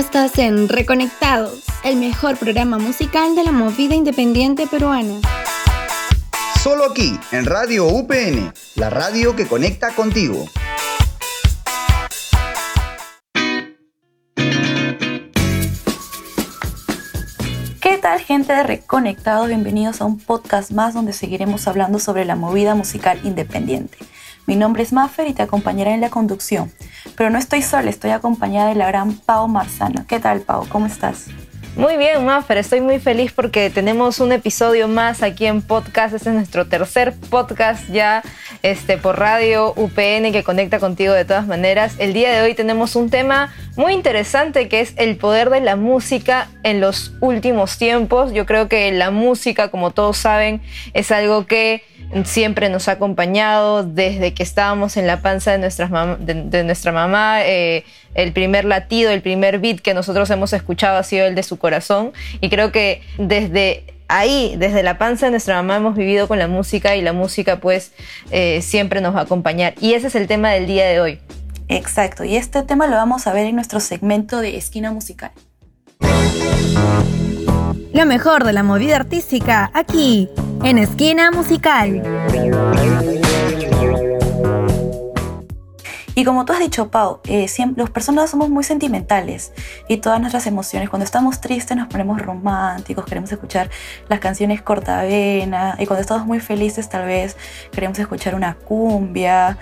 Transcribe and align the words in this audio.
Estás 0.00 0.38
en 0.38 0.70
Reconectados, 0.70 1.62
el 1.84 1.96
mejor 1.96 2.38
programa 2.38 2.78
musical 2.78 3.36
de 3.36 3.44
la 3.44 3.52
movida 3.52 3.94
independiente 3.94 4.66
peruana. 4.66 5.20
Solo 6.62 6.86
aquí, 6.90 7.20
en 7.32 7.44
Radio 7.44 7.86
UPN, 7.86 8.50
la 8.76 8.88
radio 8.88 9.36
que 9.36 9.46
conecta 9.46 9.94
contigo. 9.94 10.46
¿Qué 17.82 17.98
tal 18.00 18.20
gente 18.20 18.54
de 18.54 18.62
Reconectados? 18.62 19.48
Bienvenidos 19.48 20.00
a 20.00 20.06
un 20.06 20.18
podcast 20.18 20.70
más 20.70 20.94
donde 20.94 21.12
seguiremos 21.12 21.68
hablando 21.68 21.98
sobre 21.98 22.24
la 22.24 22.36
movida 22.36 22.74
musical 22.74 23.20
independiente. 23.22 23.98
Mi 24.50 24.56
nombre 24.56 24.82
es 24.82 24.92
Maffer 24.92 25.28
y 25.28 25.32
te 25.32 25.42
acompañaré 25.42 25.92
en 25.92 26.00
la 26.00 26.10
conducción. 26.10 26.72
Pero 27.16 27.30
no 27.30 27.38
estoy 27.38 27.62
sola, 27.62 27.88
estoy 27.88 28.10
acompañada 28.10 28.70
de 28.70 28.74
la 28.74 28.88
gran 28.88 29.16
Pau 29.16 29.46
Marzano. 29.46 30.04
¿Qué 30.08 30.18
tal, 30.18 30.40
Pau? 30.40 30.66
¿Cómo 30.68 30.86
estás? 30.86 31.26
Muy 31.76 31.96
bien, 31.96 32.24
Maffer, 32.24 32.58
estoy 32.58 32.80
muy 32.80 32.98
feliz 32.98 33.30
porque 33.30 33.70
tenemos 33.70 34.18
un 34.18 34.32
episodio 34.32 34.88
más 34.88 35.22
aquí 35.22 35.46
en 35.46 35.62
podcast. 35.62 36.16
Este 36.16 36.30
es 36.30 36.34
nuestro 36.34 36.66
tercer 36.66 37.14
podcast 37.30 37.88
ya 37.90 38.24
este, 38.64 38.98
por 38.98 39.20
radio 39.20 39.72
UPN 39.76 40.32
que 40.32 40.42
conecta 40.42 40.80
contigo 40.80 41.12
de 41.12 41.24
todas 41.24 41.46
maneras. 41.46 41.94
El 41.98 42.12
día 42.12 42.32
de 42.32 42.42
hoy 42.42 42.54
tenemos 42.54 42.96
un 42.96 43.08
tema 43.08 43.54
muy 43.76 43.92
interesante 43.92 44.68
que 44.68 44.80
es 44.80 44.94
el 44.96 45.16
poder 45.16 45.48
de 45.50 45.60
la 45.60 45.76
música 45.76 46.48
en 46.64 46.80
los 46.80 47.14
últimos 47.20 47.78
tiempos. 47.78 48.32
Yo 48.32 48.46
creo 48.46 48.68
que 48.68 48.90
la 48.90 49.12
música, 49.12 49.70
como 49.70 49.92
todos 49.92 50.16
saben, 50.16 50.60
es 50.92 51.12
algo 51.12 51.46
que 51.46 51.84
siempre 52.24 52.68
nos 52.68 52.88
ha 52.88 52.92
acompañado 52.92 53.84
desde 53.84 54.34
que 54.34 54.42
estábamos 54.42 54.96
en 54.96 55.06
la 55.06 55.20
panza 55.20 55.52
de, 55.52 55.58
nuestras 55.58 55.90
de, 56.20 56.64
nuestra 56.64 56.92
mamá. 56.92 57.44
Eh, 57.44 57.84
el 58.14 58.32
primer 58.32 58.64
latido, 58.64 59.10
el 59.10 59.22
primer 59.22 59.58
beat 59.58 59.80
que 59.80 59.94
nosotros 59.94 60.28
hemos 60.30 60.52
escuchado 60.52 60.98
ha 60.98 61.02
sido 61.02 61.26
el 61.26 61.34
de 61.34 61.42
su 61.42 61.58
corazón. 61.58 62.12
Y 62.40 62.50
creo 62.50 62.72
que 62.72 63.02
desde 63.18 63.84
ahí, 64.08 64.54
desde 64.58 64.82
la 64.82 64.98
panza 64.98 65.26
de 65.26 65.30
nuestra 65.30 65.54
mamá, 65.56 65.76
hemos 65.76 65.96
vivido 65.96 66.28
con 66.28 66.38
la 66.38 66.48
música 66.48 66.96
y 66.96 67.02
la 67.02 67.12
música 67.12 67.60
pues 67.60 67.92
eh, 68.30 68.60
siempre 68.62 69.00
nos 69.00 69.14
va 69.14 69.20
a 69.20 69.22
acompañar. 69.22 69.74
Y 69.80 69.94
ese 69.94 70.08
es 70.08 70.14
el 70.14 70.26
tema 70.26 70.50
del 70.50 70.66
día 70.66 70.86
de 70.86 71.00
hoy. 71.00 71.20
Exacto, 71.68 72.24
y 72.24 72.36
este 72.36 72.64
tema 72.64 72.88
lo 72.88 72.96
vamos 72.96 73.28
a 73.28 73.32
ver 73.32 73.46
en 73.46 73.54
nuestro 73.54 73.78
segmento 73.78 74.40
de 74.40 74.56
Esquina 74.56 74.90
Musical. 74.90 75.30
Lo 77.92 78.06
mejor 78.06 78.44
de 78.44 78.52
la 78.52 78.64
movida 78.64 78.96
artística, 78.96 79.70
aquí, 79.72 80.28
en 80.64 80.78
Esquina 80.78 81.30
Musical. 81.30 82.02
Y 86.14 86.24
como 86.24 86.44
tú 86.44 86.52
has 86.52 86.58
dicho, 86.58 86.90
Pau, 86.90 87.20
eh, 87.24 87.48
siempre, 87.48 87.82
las 87.82 87.90
personas 87.90 88.30
somos 88.30 88.50
muy 88.50 88.62
sentimentales 88.62 89.52
y 89.88 89.98
todas 89.98 90.20
nuestras 90.20 90.46
emociones, 90.46 90.90
cuando 90.90 91.04
estamos 91.04 91.40
tristes 91.40 91.76
nos 91.76 91.88
ponemos 91.88 92.20
románticos, 92.20 93.06
queremos 93.06 93.32
escuchar 93.32 93.70
las 94.08 94.20
canciones 94.20 94.60
cortavena 94.60 95.76
y 95.78 95.86
cuando 95.86 96.02
estamos 96.02 96.26
muy 96.26 96.40
felices 96.40 96.88
tal 96.88 97.06
vez 97.06 97.36
queremos 97.72 97.98
escuchar 97.98 98.34
una 98.34 98.54
cumbia 98.54 99.56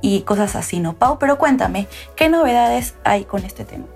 y 0.00 0.22
cosas 0.22 0.56
así, 0.56 0.80
¿no, 0.80 0.94
Pau? 0.94 1.18
Pero 1.18 1.38
cuéntame, 1.38 1.86
¿qué 2.16 2.28
novedades 2.28 2.94
hay 3.04 3.24
con 3.24 3.44
este 3.44 3.64
tema? 3.64 3.86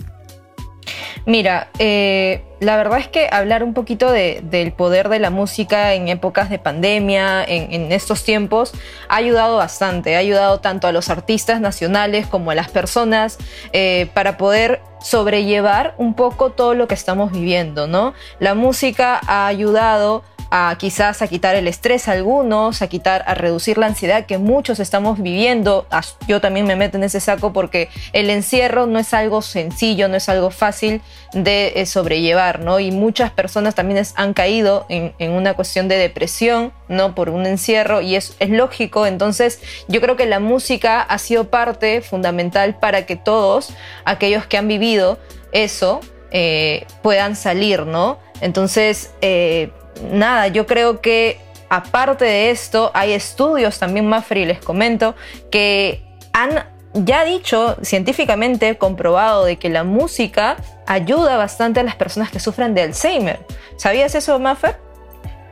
Mira, 1.24 1.68
eh, 1.78 2.42
la 2.60 2.76
verdad 2.76 2.98
es 2.98 3.08
que 3.08 3.28
hablar 3.30 3.62
un 3.62 3.74
poquito 3.74 4.10
del 4.10 4.72
poder 4.72 5.08
de 5.08 5.18
la 5.18 5.30
música 5.30 5.94
en 5.94 6.08
épocas 6.08 6.48
de 6.48 6.58
pandemia, 6.58 7.44
en, 7.44 7.92
estos 7.92 8.24
tiempos, 8.24 8.72
ha 9.08 9.16
ayudado 9.16 9.56
bastante. 9.56 10.16
Ha 10.16 10.20
ayudado 10.20 10.60
tanto 10.60 10.86
a 10.86 10.92
los 10.92 11.10
artistas 11.10 11.60
nacionales 11.60 12.26
como 12.26 12.50
a 12.50 12.54
las 12.54 12.70
personas 12.70 13.38
eh, 13.72 14.08
para 14.14 14.36
poder 14.36 14.80
sobrellevar 15.00 15.94
un 15.98 16.14
poco 16.14 16.50
todo 16.50 16.74
lo 16.74 16.88
que 16.88 16.94
estamos 16.94 17.32
viviendo, 17.32 17.86
¿no? 17.86 18.14
La 18.38 18.54
música 18.54 19.20
ha 19.26 19.46
ayudado 19.46 20.22
a 20.50 20.76
quizás 20.78 21.22
a 21.22 21.28
quitar 21.28 21.54
el 21.54 21.68
estrés 21.68 22.08
a 22.08 22.12
algunos, 22.12 22.82
a 22.82 22.88
quitar, 22.88 23.24
a 23.26 23.34
reducir 23.34 23.78
la 23.78 23.86
ansiedad 23.86 24.26
que 24.26 24.38
muchos 24.38 24.80
estamos 24.80 25.20
viviendo. 25.20 25.86
Yo 26.28 26.40
también 26.40 26.66
me 26.66 26.76
meto 26.76 26.96
en 26.96 27.04
ese 27.04 27.20
saco 27.20 27.52
porque 27.52 27.88
el 28.12 28.30
encierro 28.30 28.86
no 28.86 28.98
es 28.98 29.14
algo 29.14 29.42
sencillo, 29.42 30.08
no 30.08 30.16
es 30.16 30.28
algo 30.28 30.50
fácil 30.50 31.00
de 31.32 31.72
eh, 31.76 31.86
sobrellevar, 31.86 32.60
¿no? 32.60 32.80
Y 32.80 32.90
muchas 32.90 33.30
personas 33.30 33.74
también 33.74 34.04
han 34.14 34.34
caído 34.34 34.86
en, 34.88 35.14
una 35.30 35.54
cuestión 35.54 35.88
de 35.88 35.96
depresión, 35.96 36.72
¿no? 36.88 37.14
Por 37.14 37.30
un 37.30 37.46
encierro 37.46 38.00
y 38.00 38.16
es, 38.16 38.36
es 38.38 38.50
lógico. 38.50 39.06
Entonces 39.06 39.60
yo 39.88 40.00
creo 40.00 40.16
que 40.16 40.26
la 40.26 40.40
música 40.40 41.00
ha 41.00 41.18
sido 41.18 41.50
parte 41.50 42.00
fundamental 42.00 42.78
para 42.78 43.06
que 43.06 43.16
todos 43.16 43.70
aquellos 44.04 44.46
que 44.46 44.56
han 44.56 44.68
vivido 44.68 45.18
eso 45.52 46.00
eh, 46.30 46.86
puedan 47.02 47.36
salir, 47.36 47.86
¿no? 47.86 48.18
Entonces, 48.40 49.12
eh, 49.22 49.70
nada, 50.10 50.48
yo 50.48 50.66
creo 50.66 51.00
que 51.00 51.38
aparte 51.68 52.24
de 52.24 52.50
esto, 52.50 52.90
hay 52.94 53.12
estudios 53.12 53.78
también, 53.78 54.08
Mafri, 54.08 54.44
les 54.44 54.60
comento, 54.60 55.14
que 55.50 56.02
han 56.32 56.64
ya 56.94 57.24
dicho 57.24 57.76
científicamente 57.82 58.78
comprobado 58.78 59.44
de 59.44 59.58
que 59.58 59.68
la 59.68 59.84
música 59.84 60.56
ayuda 60.86 61.36
bastante 61.36 61.80
a 61.80 61.82
las 61.82 61.96
personas 61.96 62.30
que 62.30 62.40
sufren 62.40 62.74
de 62.74 62.82
Alzheimer. 62.82 63.40
¿Sabías 63.76 64.14
eso, 64.14 64.38
Maffer? 64.38 64.85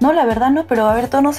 No, 0.00 0.12
la 0.12 0.24
verdad 0.24 0.50
no, 0.50 0.66
pero 0.66 0.86
a 0.86 0.94
ver, 0.94 1.08
todos, 1.08 1.38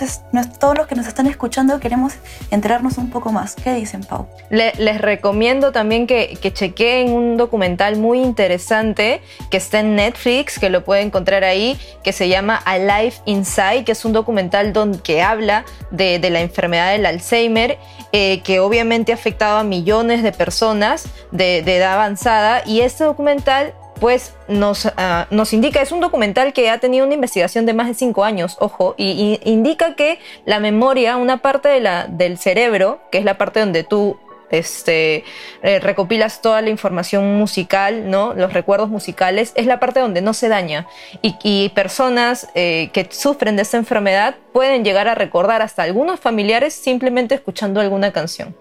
todos 0.60 0.78
los 0.78 0.88
que 0.88 0.96
nos 0.96 1.08
están 1.08 1.28
escuchando 1.28 1.80
queremos 1.80 2.14
enterarnos 2.52 2.98
un 2.98 3.10
poco 3.10 3.32
más. 3.32 3.56
¿Qué 3.56 3.74
dicen, 3.74 4.04
Pau? 4.04 4.28
les 4.50 5.02
recomiendo 5.02 5.72
también 5.72 6.08
que, 6.08 6.38
que 6.42 6.54
chequeen 6.54 7.12
un 7.12 7.38
documental 7.38 7.98
muy 7.98 8.22
interesante 8.22 9.22
que 9.50 9.58
está 9.58 9.80
en 9.80 9.96
Netflix, 9.96 10.60
que 10.60 10.70
lo 10.70 10.84
pueden 10.84 11.08
encontrar 11.08 11.44
ahí, 11.44 11.78
que 12.04 12.14
se 12.14 12.30
llama 12.30 12.56
Alive 12.56 13.16
Inside, 13.26 13.84
que 13.84 13.92
es 13.92 14.06
un 14.06 14.14
documental 14.14 14.74
donde, 14.74 15.00
que 15.00 15.22
habla 15.22 15.66
de, 15.92 16.20
la 16.30 16.42
enfermedad 16.42 16.92
del 16.92 17.06
Alzheimer, 17.06 17.78
eh, 18.12 18.42
que 18.42 18.60
obviamente 18.60 19.12
ha 19.12 19.16
afectado 19.16 19.58
a 19.58 19.64
millones 19.64 20.24
de 20.24 20.32
personas 20.32 21.06
de, 21.32 21.62
de 21.62 21.78
edad 21.78 21.94
avanzada. 21.94 22.64
Y 22.66 22.82
este 22.82 23.04
documental 23.04 23.74
pues 24.00 24.34
nos, 24.48 24.88
ah, 24.98 25.28
nos, 25.30 25.54
indica, 25.54 25.82
es 25.82 25.92
un 25.92 26.02
documental 26.02 26.54
que 26.54 26.70
ha 26.70 26.80
tenido 26.80 27.06
una 27.06 27.16
investigación 27.16 27.66
de 27.66 27.74
más 27.74 27.88
de 27.88 27.94
cinco 27.94 28.24
años, 28.24 28.58
ojo, 28.60 28.96
y, 28.98 29.40
indica 29.44 29.96
que 29.96 30.20
la 30.46 30.60
memoria, 30.60 31.18
una 31.18 31.38
parte 31.38 31.70
de 31.70 31.80
la, 31.80 32.08
del 32.08 32.38
cerebro, 32.38 33.00
que 33.12 33.20
es 33.20 33.26
la 33.26 33.38
parte 33.38 33.60
donde 33.60 33.84
tú 33.84 34.18
este, 34.60 35.24
eh, 35.64 35.80
recopilas 35.80 36.42
toda 36.42 36.62
la 36.62 36.70
información 36.70 37.38
musical, 37.38 38.10
¿no? 38.10 38.34
los 38.34 38.54
recuerdos 38.54 38.90
musicales, 38.90 39.52
es 39.56 39.66
la 39.66 39.80
parte 39.80 40.00
donde 40.00 40.22
no 40.22 40.34
se 40.34 40.50
daña. 40.50 40.88
Y, 41.22 41.70
personas 41.76 42.48
eh, 42.56 42.90
que 42.94 43.08
sufren 43.12 43.56
de 43.56 43.64
esta 43.64 43.78
enfermedad 43.78 44.36
pueden 44.54 44.84
llegar 44.84 45.08
a 45.08 45.16
recordar 45.16 45.62
hasta 45.62 45.84
algunos 45.84 46.20
familiares 46.20 46.74
simplemente 46.74 47.36
escuchando 47.36 47.80
alguna 47.82 48.12
canción. 48.12 48.56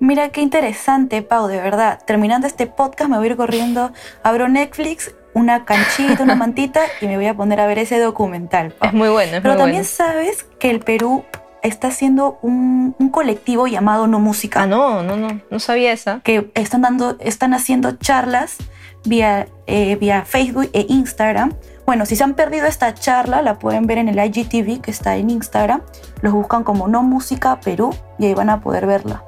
Mira 0.00 0.30
qué 0.30 0.40
interesante, 0.40 1.22
Pau, 1.22 1.48
de 1.48 1.60
verdad. 1.60 2.00
Terminando 2.04 2.46
este 2.46 2.66
podcast 2.66 3.10
me 3.10 3.16
voy 3.16 3.28
a 3.28 3.30
ir 3.30 3.36
corriendo, 3.36 3.92
abro 4.22 4.48
Netflix, 4.48 5.14
una 5.34 5.64
canchita, 5.64 6.22
una 6.22 6.34
mantita 6.34 6.82
y 7.00 7.06
me 7.06 7.16
voy 7.16 7.26
a 7.26 7.34
poner 7.34 7.60
a 7.60 7.66
ver 7.66 7.78
ese 7.78 7.98
documental. 7.98 8.74
Es 8.82 8.92
muy 8.92 9.08
bueno. 9.08 9.38
Pero 9.42 9.56
también 9.56 9.82
bueno. 9.82 9.84
sabes 9.84 10.44
que 10.58 10.70
el 10.70 10.80
Perú 10.80 11.24
está 11.62 11.88
haciendo 11.88 12.38
un, 12.42 12.94
colectivo 13.10 13.66
llamado 13.66 14.06
No 14.06 14.20
Música. 14.20 14.62
Ah, 14.62 14.66
no, 14.66 15.02
no, 15.02 15.16
no, 15.16 15.40
no 15.50 15.58
sabía 15.58 15.92
esa. 15.92 16.20
Que 16.20 16.50
están, 16.54 16.82
dando, 16.82 17.16
están 17.20 17.54
haciendo 17.54 17.92
charlas 17.92 18.58
vía, 19.04 19.48
eh, 19.66 19.96
vía 19.96 20.24
Facebook 20.24 20.70
e 20.72 20.86
Instagram. 20.88 21.54
Bueno, 21.86 22.06
si 22.06 22.16
se 22.16 22.24
han 22.24 22.34
perdido 22.34 22.66
esta 22.66 22.92
charla, 22.94 23.42
la 23.42 23.58
pueden 23.58 23.86
ver 23.86 23.98
en 23.98 24.08
el 24.08 24.18
IGTV 24.18 24.80
que 24.80 24.90
está 24.90 25.16
en 25.16 25.30
Instagram. 25.30 25.82
Los 26.20 26.32
buscan 26.32 26.64
como 26.64 26.88
No 26.88 27.02
Música 27.02 27.60
Perú 27.60 27.94
y 28.18 28.26
ahí 28.26 28.34
van 28.34 28.50
a 28.50 28.60
poder 28.60 28.86
verla 28.86 29.24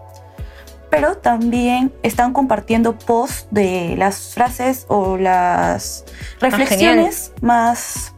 pero 0.91 1.17
también 1.17 1.93
están 2.03 2.33
compartiendo 2.33 2.99
posts 2.99 3.47
de 3.53 3.95
las 3.97 4.35
frases 4.35 4.87
o 4.89 5.17
las 5.17 6.04
ah, 6.04 6.37
reflexiones 6.41 7.33
más 7.41 8.13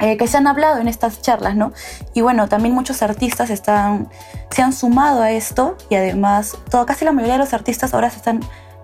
eh, 0.00 0.16
que 0.16 0.26
se 0.26 0.36
han 0.36 0.46
hablado 0.46 0.80
en 0.80 0.88
estas 0.88 1.22
charlas, 1.22 1.56
¿no? 1.56 1.72
Y 2.14 2.20
bueno, 2.20 2.48
también 2.48 2.74
muchos 2.74 3.02
artistas 3.02 3.50
están, 3.50 4.08
se 4.50 4.62
han 4.62 4.72
sumado 4.72 5.22
a 5.22 5.30
esto 5.30 5.76
y 5.88 5.94
además, 5.94 6.56
todo, 6.70 6.84
casi 6.86 7.04
la 7.04 7.12
mayoría 7.12 7.34
de 7.34 7.40
los 7.40 7.54
artistas 7.54 7.94
ahora 7.94 8.10
se 8.10 8.16
están 8.16 8.40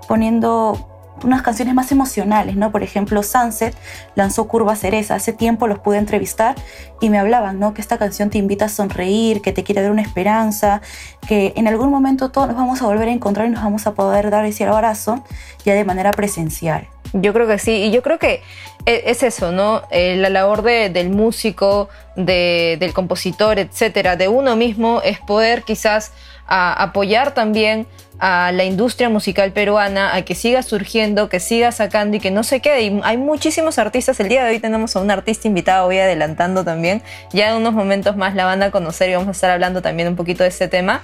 poniendo 0.07 0.90
unas 1.25 1.43
canciones 1.43 1.75
más 1.75 1.93
emocionales, 1.93 2.57
¿no? 2.57 2.71
Por 2.71 2.83
ejemplo, 2.83 3.23
Sunset 3.23 3.75
lanzó 4.15 4.49
Curva 4.49 4.77
Cereza. 4.77 5.15
Hace 5.15 5.33
tiempo 5.33 5.67
los 5.67 5.79
pude 5.79 5.99
entrevistar 5.99 6.55
y 7.01 7.11
me 7.11 7.19
hablaban, 7.19 7.59
¿no? 7.59 7.75
Que 7.75 7.81
esta 7.81 7.99
canción 7.99 8.31
te 8.31 8.39
invita 8.39 8.67
a 8.67 8.69
sonreír, 8.69 9.43
que 9.43 9.53
te 9.53 9.65
quiere 9.65 9.83
dar 9.83 9.91
una 9.91 10.03
esperanza, 10.03 10.83
que 11.27 11.53
en 11.57 11.69
algún 11.69 11.91
momento 11.91 12.31
todos 12.31 12.49
nos 12.49 12.57
vamos 12.57 12.83
a 12.83 12.87
volver 12.87 13.09
a 13.09 13.13
encontrar 13.13 13.47
y 13.47 13.51
nos 13.51 13.63
vamos 13.63 13.87
a 13.87 13.93
poder 13.95 14.31
dar 14.31 14.45
ese 14.45 14.65
abrazo 14.65 15.25
ya 15.65 15.75
de 15.75 15.85
manera 15.85 16.13
presencial. 16.13 16.89
Yo 17.13 17.33
creo 17.33 17.49
que 17.49 17.59
sí, 17.59 17.73
y 17.73 17.91
yo 17.91 18.03
creo 18.03 18.19
que 18.19 18.43
e, 18.87 19.03
es 19.07 19.23
eso, 19.23 19.51
¿no? 19.51 19.83
Eh, 19.91 20.17
la 20.17 20.29
labor 20.29 20.63
del 20.63 21.11
músico, 21.11 21.89
del 22.17 22.93
compositor, 22.93 23.59
etcétera, 23.59 24.17
de 24.17 24.29
uno 24.29 24.57
mismo, 24.57 25.01
es 25.03 25.19
poder 25.19 25.63
quizás 25.63 26.13
apoyar 26.51 27.33
también 27.33 27.87
a 28.21 28.53
la 28.53 28.65
industria 28.65 29.09
musical 29.09 29.51
peruana 29.53 30.15
a 30.15 30.23
que 30.23 30.35
siga 30.35 30.63
surgiendo, 30.63 31.31
que 31.31 31.41
siga 31.41 31.73
sacando 31.73 32.19
y 32.19 32.21
que 32.21 32.31
no 32.31 32.45
se 32.45 32.61
quede. 32.61 32.83
Y 32.83 33.01
hay 33.03 33.17
muchísimos 33.17 33.79
artistas. 33.79 34.21
El 34.21 34.29
día 34.29 34.45
de 34.45 34.51
hoy 34.51 34.61
tenemos 34.61 34.95
a 34.95 35.01
un 35.01 35.11
artista 35.11 35.49
invitado, 35.49 35.87
voy 35.87 35.99
adelantando 35.99 36.63
también. 36.63 37.03
Ya 37.33 37.51
en 37.51 37.57
unos 37.57 37.73
momentos 37.73 38.17
más 38.17 38.35
la 38.35 38.45
van 38.45 38.63
a 38.63 38.71
conocer 38.71 39.09
y 39.09 39.15
vamos 39.15 39.29
a 39.29 39.33
estar 39.33 39.51
hablando 39.51 39.81
también 39.81 40.09
un 40.09 40.17
poquito 40.17 40.43
de 40.43 40.51
este 40.51 40.69
tema. 40.69 41.03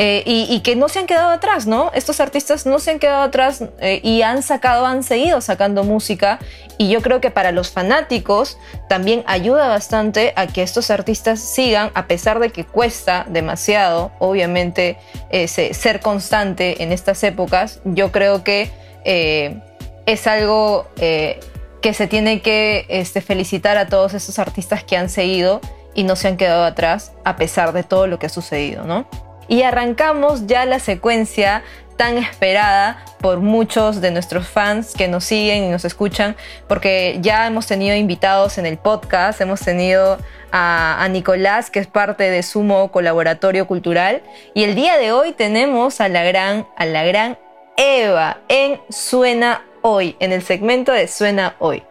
Eh, 0.00 0.22
y, 0.26 0.60
que 0.60 0.76
no 0.76 0.88
se 0.88 1.00
han 1.00 1.06
quedado 1.06 1.30
atrás, 1.30 1.66
¿no? 1.66 1.90
Estos 1.92 2.20
artistas 2.20 2.66
no 2.66 2.78
se 2.78 2.92
han 2.92 2.98
quedado 3.00 3.22
atrás 3.22 3.64
eh, 3.80 4.00
y 4.04 4.22
han 4.22 4.44
sacado, 4.44 4.86
han 4.86 5.02
seguido 5.02 5.40
sacando 5.40 5.82
música. 5.82 6.38
Y 6.76 6.88
yo 6.88 7.02
creo 7.02 7.20
que 7.20 7.32
para 7.32 7.50
los 7.50 7.70
fanáticos 7.72 8.58
también 8.88 9.24
ayuda 9.26 9.66
bastante 9.66 10.34
a 10.36 10.46
que 10.46 10.62
estos 10.62 10.92
artistas 10.92 11.40
sigan, 11.40 11.90
a 11.94 12.06
pesar 12.06 12.38
de 12.38 12.50
que 12.50 12.64
cuesta 12.64 13.26
demasiado, 13.28 14.12
obviamente, 14.20 14.87
eh, 15.30 15.48
ser 15.48 16.00
constante 16.00 16.82
en 16.82 16.92
estas 16.92 17.22
épocas, 17.24 17.80
yo 17.84 18.10
creo 18.12 18.44
que 18.44 18.70
eh, 19.04 19.60
es 20.06 20.26
algo 20.26 20.86
eh, 21.00 21.40
que 21.82 21.92
se 21.92 22.06
tiene 22.06 22.40
que 22.40 22.86
este, 22.88 23.20
felicitar 23.20 23.76
a 23.76 23.86
todos 23.86 24.14
estos 24.14 24.38
artistas 24.38 24.84
que 24.84 24.96
han 24.96 25.10
seguido 25.10 25.60
y 25.94 26.04
no 26.04 26.16
se 26.16 26.28
han 26.28 26.36
quedado 26.36 26.64
atrás 26.64 27.12
a 27.24 27.36
pesar 27.36 27.72
de 27.72 27.82
todo 27.82 28.06
lo 28.06 28.18
que 28.18 28.26
ha 28.26 28.30
sucedido, 28.30 28.84
¿no? 28.84 29.08
Y 29.48 29.62
arrancamos 29.62 30.46
ya 30.46 30.66
la 30.66 30.78
secuencia 30.78 31.62
tan 31.98 32.16
esperada 32.16 33.04
por 33.20 33.40
muchos 33.40 34.00
de 34.00 34.10
nuestros 34.10 34.48
fans 34.48 34.94
que 34.96 35.08
nos 35.08 35.24
siguen 35.24 35.64
y 35.64 35.68
nos 35.68 35.84
escuchan, 35.84 36.36
porque 36.68 37.18
ya 37.20 37.46
hemos 37.46 37.66
tenido 37.66 37.94
invitados 37.94 38.56
en 38.56 38.64
el 38.64 38.78
podcast, 38.78 39.40
hemos 39.42 39.60
tenido 39.60 40.16
a, 40.52 41.06
Nicolás, 41.10 41.70
que 41.70 41.80
es 41.80 41.86
parte 41.86 42.30
de 42.30 42.42
Sumo 42.42 42.90
Colaboratorio 42.90 43.66
Cultural. 43.66 44.22
Y 44.54 44.62
el 44.62 44.74
día 44.74 44.96
de 44.96 45.12
hoy 45.12 45.32
tenemos 45.32 46.00
a 46.00 46.08
la 46.08 46.22
gran, 46.22 46.66
a 46.76 46.86
la 46.86 47.04
gran 47.04 47.36
Eva 47.76 48.38
en 48.48 48.80
Suena 48.88 49.62
Hoy, 49.82 50.16
en 50.20 50.32
el 50.32 50.42
segmento 50.42 50.92
de 50.92 51.08
Suena 51.08 51.56
Hoy. 51.58 51.82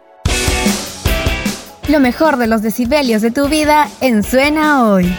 Lo 1.86 2.00
mejor 2.00 2.38
de 2.38 2.46
los 2.46 2.62
decibelios 2.62 3.22
de 3.22 3.30
tu 3.30 3.48
vida 3.48 3.88
en 4.00 4.22
Suena 4.22 4.88
Hoy. 4.88 5.14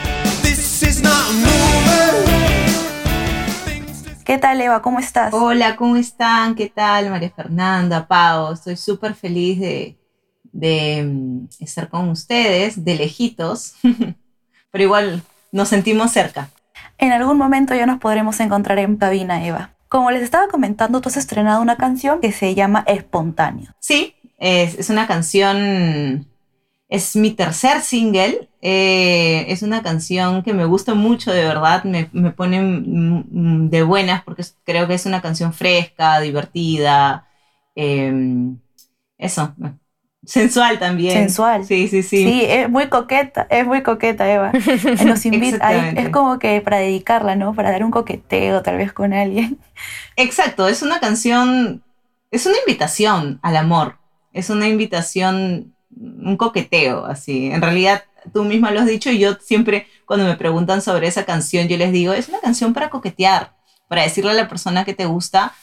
¿Qué 4.30 4.38
tal, 4.38 4.62
Eva? 4.62 4.84
¿Cómo 4.84 5.00
estás? 5.00 5.34
Hola, 5.34 5.76
¿cómo 5.76 5.96
están? 5.96 6.54
¿Qué 6.54 6.70
tal, 6.70 7.10
María 7.10 7.32
Fernanda, 7.32 8.08
Pau? 8.08 8.54
Estoy 8.54 8.76
súper 8.78 9.16
feliz 9.16 9.60
de, 9.60 9.98
de 10.44 11.04
mm, 11.04 11.48
estar 11.60 11.90
con 11.90 12.10
ustedes, 12.10 12.86
de 12.86 12.94
lejitos, 12.94 13.74
pero 14.72 14.84
igual 14.84 15.24
nos 15.52 15.70
sentimos 15.70 16.12
cerca. 16.12 16.48
En 17.00 17.12
algún 17.12 17.40
momento 17.40 17.74
ya 17.74 17.88
nos 17.88 17.98
podremos 17.98 18.40
encontrar 18.40 18.78
en 18.78 18.98
cabina, 18.98 19.44
Eva. 19.44 19.72
Como 19.88 20.12
les 20.12 20.22
estaba 20.22 20.48
comentando, 20.48 21.02
tú 21.02 21.10
has 21.10 21.18
estrenado 21.18 21.60
una 21.60 21.78
canción 21.78 22.22
que 22.22 22.32
se 22.32 22.54
llama 22.54 22.84
Espontáneo. 22.86 23.74
Sí, 23.80 24.14
es, 24.38 24.92
una 24.92 25.08
canción, 25.08 26.28
es 26.90 27.16
mi 27.16 27.32
tercer 27.32 27.82
single, 27.82 28.50
eh, 28.62 29.46
es 29.48 29.62
una 29.62 29.84
canción 29.84 30.44
que 30.44 30.54
me 30.54 30.66
gusta 30.66 30.94
mucho, 30.96 31.32
de 31.32 31.44
verdad, 31.46 31.84
me, 31.84 32.10
me 32.12 32.32
pone 32.32 33.24
de 33.30 33.84
buenas 33.84 34.24
porque 34.24 34.44
creo 34.66 34.88
que 34.88 34.96
es 34.96 35.06
una 35.06 35.22
canción 35.22 35.54
fresca, 35.54 36.20
divertida. 36.20 37.28
Em, 37.76 38.58
eso, 39.18 39.54
Sensual 40.26 40.80
también. 40.80 41.14
Sensual. 41.14 41.66
Sí, 41.66 41.88
sí, 41.88 42.04
sí. 42.04 42.18
Sí, 42.18 42.46
es 42.46 42.70
muy 42.70 42.88
coqueta, 42.88 43.48
es 43.50 43.66
muy 43.66 43.82
coqueta, 43.84 44.32
Eva. 44.32 44.52
Nos 45.06 45.26
invita, 45.26 45.90
es 45.92 46.10
como 46.10 46.40
que 46.40 46.60
para 46.62 46.78
dedicarla, 46.78 47.36
¿no? 47.36 47.54
Para 47.54 47.72
dar 47.72 47.84
un 47.84 47.92
coqueteo 47.92 48.62
tal 48.62 48.78
vez 48.78 48.92
con 48.92 49.14
alguien. 49.14 49.58
Exacto, 50.18 50.68
es 50.68 50.82
una 50.82 51.00
canción, 51.00 51.84
es 52.32 52.46
una 52.46 52.58
invitación 52.58 53.40
al 53.42 53.56
amor, 53.56 53.98
es 54.34 54.50
una 54.50 54.68
invitación, 54.68 55.74
un 55.96 56.38
coqueteo, 56.38 57.06
así. 57.06 57.48
En 57.48 57.62
realidad, 57.62 58.04
tú 58.34 58.44
misma 58.44 58.72
lo 58.72 58.80
has 58.80 58.88
dicho 58.88 59.10
y 59.10 59.20
yo 59.20 59.36
siempre 59.36 59.88
cuando 60.06 60.26
me 60.26 60.36
preguntan 60.36 60.82
sobre 60.82 61.08
esa 61.08 61.26
canción, 61.26 61.68
yo 61.68 61.78
les 61.78 61.92
digo, 61.92 62.14
es 62.14 62.30
una 62.30 62.40
canción 62.40 62.74
para 62.74 62.90
coquetear, 62.90 63.56
para 63.88 64.04
decirle 64.04 64.32
a 64.32 64.36
la 64.36 64.48
persona 64.48 64.86
que 64.86 64.94
te 64.94 65.06
gusta, 65.06 65.54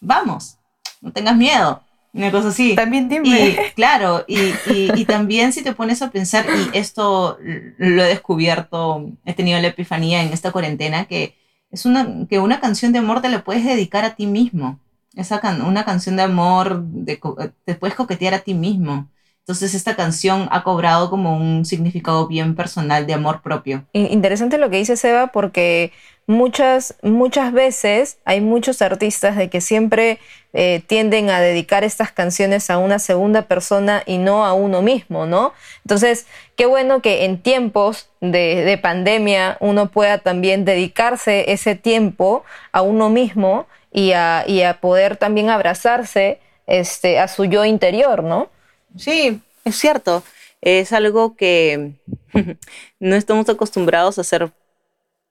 vamos, 0.00 0.58
no 1.00 1.12
tengas 1.12 1.36
miedo 1.36 1.82
una 2.16 2.30
cosa 2.30 2.48
así. 2.48 2.74
También 2.74 3.08
dime. 3.08 3.28
Y, 3.28 3.56
claro, 3.74 4.24
y, 4.26 4.54
y, 4.70 5.04
también 5.04 5.52
si 5.52 5.62
te 5.62 5.74
pones 5.74 6.00
a 6.00 6.10
pensar, 6.10 6.46
y 6.46 6.76
esto 6.76 7.38
lo 7.78 8.02
he 8.02 8.08
descubierto, 8.08 9.12
he 9.26 9.34
tenido 9.34 9.60
la 9.60 9.68
epifanía 9.68 10.22
en 10.22 10.32
esta 10.32 10.50
cuarentena, 10.50 11.04
que 11.04 11.36
es 11.70 11.84
una, 11.84 12.26
que 12.28 12.38
una 12.38 12.58
canción 12.60 12.92
de 12.92 13.00
amor 13.00 13.20
te 13.20 13.28
la 13.28 13.44
puedes 13.44 13.64
dedicar 13.64 14.04
a 14.04 14.14
ti 14.14 14.26
mismo. 14.26 14.80
Esa 15.14 15.40
una 15.66 15.84
canción 15.84 16.16
de 16.16 16.22
amor, 16.22 16.82
de, 16.82 17.20
te 17.64 17.74
puedes 17.74 17.94
coquetear 17.94 18.34
a 18.34 18.40
ti 18.40 18.54
mismo. 18.54 19.10
Entonces 19.46 19.74
esta 19.74 19.94
canción 19.94 20.48
ha 20.50 20.64
cobrado 20.64 21.08
como 21.08 21.36
un 21.36 21.64
significado 21.64 22.26
bien 22.26 22.56
personal 22.56 23.06
de 23.06 23.14
amor 23.14 23.42
propio. 23.42 23.84
Interesante 23.92 24.58
lo 24.58 24.70
que 24.70 24.78
dice 24.78 24.96
Seba 24.96 25.28
porque 25.28 25.92
muchas, 26.26 26.96
muchas 27.02 27.52
veces 27.52 28.18
hay 28.24 28.40
muchos 28.40 28.82
artistas 28.82 29.36
de 29.36 29.48
que 29.48 29.60
siempre 29.60 30.18
eh, 30.52 30.82
tienden 30.88 31.30
a 31.30 31.38
dedicar 31.38 31.84
estas 31.84 32.10
canciones 32.10 32.70
a 32.70 32.78
una 32.78 32.98
segunda 32.98 33.42
persona 33.42 34.02
y 34.04 34.18
no 34.18 34.44
a 34.44 34.52
uno 34.52 34.82
mismo, 34.82 35.26
¿no? 35.26 35.52
Entonces, 35.84 36.26
qué 36.56 36.66
bueno 36.66 37.00
que 37.00 37.24
en 37.24 37.40
tiempos 37.40 38.10
de, 38.20 38.76
pandemia 38.82 39.58
uno 39.60 39.92
pueda 39.92 40.18
también 40.18 40.64
dedicarse 40.64 41.52
ese 41.52 41.76
tiempo 41.76 42.42
a 42.72 42.82
uno 42.82 43.10
mismo 43.10 43.68
y 43.92 44.10
a, 44.10 44.42
y 44.44 44.62
a 44.62 44.80
poder 44.80 45.16
también 45.16 45.50
abrazarse 45.50 46.40
este, 46.66 47.20
a 47.20 47.28
su 47.28 47.44
yo 47.44 47.64
interior, 47.64 48.24
¿no? 48.24 48.48
Sí, 48.96 49.42
es 49.64 49.76
cierto. 49.76 50.22
Es 50.60 50.92
algo 50.92 51.36
que 51.36 51.92
no 53.00 53.16
estamos 53.16 53.48
acostumbrados 53.48 54.18
a 54.18 54.22
hacer, 54.22 54.52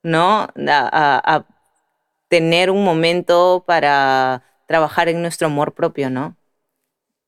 ¿no? 0.04 0.48
A, 0.68 1.46
tener 2.28 2.72
un 2.72 2.84
momento 2.84 3.64
para 3.68 4.44
trabajar 4.68 5.10
en 5.10 5.22
nuestro 5.22 5.48
amor 5.48 5.74
propio, 5.74 6.10
¿no? 6.10 6.36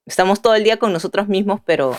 Estamos 0.05 0.41
todo 0.41 0.55
el 0.55 0.63
día 0.63 0.77
con 0.77 0.91
nosotros 0.91 1.27
mismos, 1.27 1.61
pero 1.65 1.95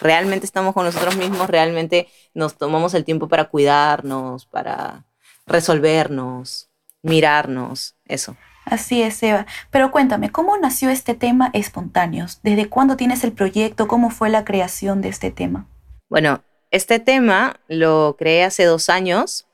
realmente 0.00 0.44
estamos 0.44 0.74
con 0.74 0.84
nosotros 0.84 1.16
mismos, 1.16 1.48
realmente 1.48 2.08
nos 2.34 2.56
tomamos 2.56 2.94
el 2.94 3.04
tiempo 3.04 3.28
para 3.28 3.46
cuidarnos, 3.46 4.44
para 4.46 5.04
resolvernos, 5.46 6.68
mirarnos, 7.02 7.96
eso. 8.04 8.36
Así 8.64 9.02
es, 9.02 9.22
Eva. 9.22 9.46
Pero 9.70 9.90
cuéntame, 9.90 10.30
¿cómo 10.30 10.56
nació 10.56 10.90
este 10.90 11.14
tema 11.14 11.50
Espontáneos? 11.52 12.40
¿Desde 12.42 12.68
cuándo 12.68 12.96
tienes 12.96 13.24
el 13.24 13.32
proyecto? 13.32 13.88
¿Cómo 13.88 14.10
fue 14.10 14.30
la 14.30 14.44
creación 14.44 15.02
de 15.02 15.08
este 15.08 15.30
tema? 15.30 15.66
Bueno, 16.08 16.42
este 16.70 16.98
tema 16.98 17.60
lo 17.68 18.16
creé 18.18 18.44
hace 18.44 18.64
dos 18.64 18.88
años. 18.88 19.46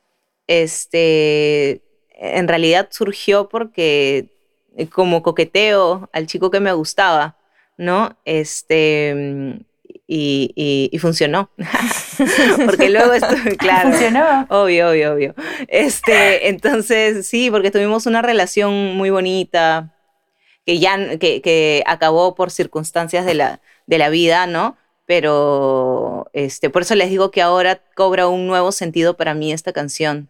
Este, 0.47 1.83
en 2.15 2.49
realidad 2.49 2.89
surgió 2.91 3.49
porque 3.49 4.33
eh, 4.77 4.89
como 4.89 5.23
coqueteo 5.23 6.09
al 6.13 6.27
chico 6.27 6.51
que 6.51 6.61
me 6.61 6.73
gustaba, 6.73 7.37
¿no? 7.77 8.17
Este, 8.25 9.65
y, 10.13 10.99
funcionó. 11.01 11.51
porque 12.67 12.91
luego 12.91 13.13
esto, 13.13 13.29
claro. 13.59 13.91
Funcionó. 13.91 14.47
Obvio, 14.49 14.91
obvio, 14.91 15.15
obvio. 15.15 15.35
Este, 15.69 16.49
entonces, 16.49 17.27
sí, 17.27 17.51
porque 17.51 17.71
tuvimos 17.71 18.07
una 18.07 18.21
relación 18.21 18.97
muy 18.97 19.11
bonita 19.11 19.95
que 20.67 20.79
ya 20.79 21.19
que, 21.19 21.41
que 21.41 21.83
acabó 21.87 22.35
por 22.35 22.51
circunstancias 22.51 23.25
de 23.25 23.35
la, 23.35 23.61
de 23.87 23.99
la 23.99 24.09
vida, 24.09 24.47
¿no? 24.47 24.77
Pero 25.07 26.29
este, 26.33 26.71
por 26.71 26.83
eso 26.83 26.95
les 26.95 27.11
digo 27.11 27.31
que 27.31 27.43
ahora 27.43 27.83
cobra 27.95 28.27
un 28.27 28.47
nuevo 28.47 28.73
sentido 28.73 29.17
para 29.17 29.35
mí 29.35 29.53
esta 29.53 29.73
canción, 29.73 30.29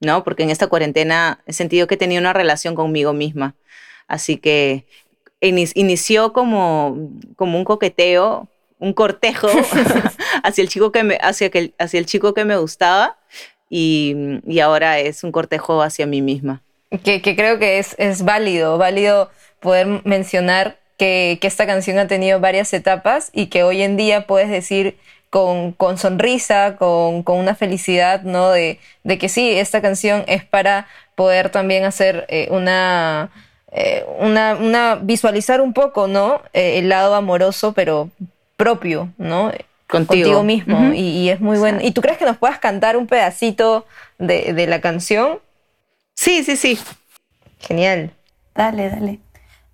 ¿no? 0.00 0.24
Porque 0.24 0.42
en 0.42 0.50
esta 0.50 0.66
cuarentena 0.66 1.42
he 1.46 1.52
sentido 1.52 1.86
que 1.86 1.96
tenía 1.96 2.20
una 2.20 2.32
relación 2.32 2.74
conmigo 2.74 3.12
misma. 3.12 3.54
Así 4.08 4.36
que 4.38 4.86
inició 5.40 6.32
como, 6.32 7.10
como 7.36 7.58
un 7.58 7.64
coqueteo 7.64 8.48
un 8.78 8.92
cortejo 8.92 9.48
hacia 10.42 10.62
el 10.62 10.68
chico 10.68 10.92
que 10.92 11.02
me, 11.04 11.18
hacia, 11.20 11.50
que, 11.50 11.72
hacia 11.78 11.98
el 11.98 12.06
chico 12.06 12.34
que 12.34 12.44
me 12.44 12.56
gustaba 12.56 13.16
y, 13.70 14.14
y 14.46 14.60
ahora 14.60 14.98
es 14.98 15.24
un 15.24 15.32
cortejo 15.32 15.82
hacia 15.82 16.06
mí 16.06 16.22
misma. 16.22 16.62
Que, 17.02 17.22
que 17.22 17.34
creo 17.34 17.58
que 17.58 17.78
es, 17.78 17.96
es, 17.98 18.24
válido, 18.24 18.78
válido 18.78 19.30
poder 19.60 19.86
mencionar 20.04 20.78
que, 20.96 21.38
que, 21.40 21.48
esta 21.48 21.66
canción 21.66 21.98
ha 21.98 22.06
tenido 22.06 22.38
varias 22.38 22.72
etapas 22.72 23.30
y 23.32 23.46
que 23.46 23.64
hoy 23.64 23.82
en 23.82 23.96
día 23.96 24.26
puedes 24.26 24.48
decir 24.48 24.96
con, 25.34 25.72
con 25.72 25.98
sonrisa, 25.98 26.76
con, 26.76 27.24
con, 27.24 27.38
una 27.38 27.56
felicidad, 27.56 28.22
¿no? 28.22 28.50
De, 28.52 28.78
de, 29.02 29.18
que 29.18 29.28
sí, 29.28 29.50
esta 29.50 29.82
canción 29.82 30.22
es 30.28 30.44
para 30.44 30.86
poder 31.16 31.50
también 31.50 31.84
hacer 31.84 32.24
eh, 32.28 32.46
una, 32.52 33.30
eh, 33.72 34.04
una, 34.20 34.54
una, 34.54 34.94
visualizar 34.94 35.60
un 35.60 35.72
poco, 35.72 36.06
¿no? 36.06 36.40
Eh, 36.52 36.78
el 36.78 36.88
lado 36.88 37.16
amoroso, 37.16 37.72
pero 37.72 38.10
propio, 38.56 39.12
¿no? 39.18 39.52
Contigo, 39.86 40.42
mismo. 40.42 40.92
y, 40.94 41.28
es 41.28 41.40
muy 41.40 41.58
bueno. 41.58 41.78
¿Y 41.82 41.92
tú 41.92 42.00
crees 42.00 42.18
que 42.18 42.24
nos 42.24 42.36
puedas 42.36 42.58
cantar 42.58 42.96
un 42.96 43.06
pedacito 43.06 43.86
de, 44.18 44.66
la 44.66 44.80
canción? 44.80 45.40
Sí, 46.14 46.42
sí, 46.42 46.56
sí. 46.56 46.78
Genial. 47.60 48.12
Dale, 48.54 48.88
dale. 48.88 49.20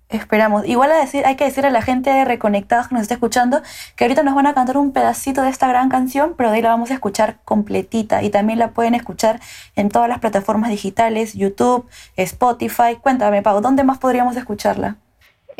Esperamos. 0.09 0.67
Igual 0.67 0.91
a 0.91 0.97
decir, 0.97 1.25
hay 1.25 1.37
que 1.37 1.45
decir 1.45 1.65
a 1.65 1.69
la 1.69 1.81
gente 1.81 2.09
de 2.09 2.25
Reconectados 2.25 2.89
que 2.89 2.95
nos 2.95 3.03
está 3.03 3.13
escuchando 3.13 3.61
que 3.95 4.03
ahorita 4.03 4.23
nos 4.23 4.35
van 4.35 4.45
a 4.45 4.53
cantar 4.53 4.77
un 4.77 4.91
pedacito 4.91 5.41
de 5.41 5.49
esta 5.49 5.67
gran 5.67 5.87
canción, 5.87 6.35
pero 6.35 6.49
de 6.49 6.57
ahí 6.57 6.61
la 6.61 6.69
vamos 6.69 6.91
a 6.91 6.95
escuchar 6.95 7.39
completita. 7.45 8.21
Y 8.21 8.29
también 8.29 8.59
la 8.59 8.71
pueden 8.71 8.93
escuchar 8.93 9.39
en 9.75 9.89
todas 9.89 10.09
las 10.09 10.19
plataformas 10.19 10.69
digitales, 10.69 11.33
YouTube, 11.33 11.87
Spotify. 12.17 12.97
Cuéntame, 13.01 13.41
Pau, 13.41 13.61
¿dónde 13.61 13.85
más 13.85 13.97
podríamos 13.97 14.35
escucharla? 14.35 14.97